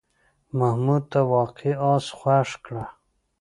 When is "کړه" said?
2.65-2.83